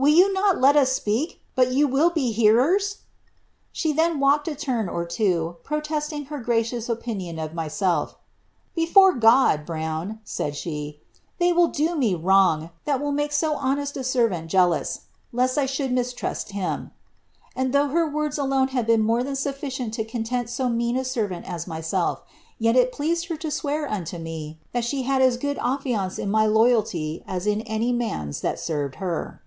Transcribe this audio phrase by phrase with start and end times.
[0.00, 2.98] Will you oc Jet us speak, but you will be hearers?'
[3.72, 8.16] She then walked a turn or ro, protesting her gracious opinion of myself; ^
[8.76, 13.96] Before God, Brown,' lid she, ^ they do me wrong, that will make so honest
[13.96, 15.00] a servant jealous,
[15.36, 16.92] «t I should mistrust him;'
[17.56, 21.04] and though her words alone had been more lan sufficient to content so mean a
[21.04, 22.22] servant as myself,
[22.60, 26.46] yet it pleased her» swear unto me, that she had as good affiance in my
[26.46, 29.42] lo3ralty as in any lan's that served her."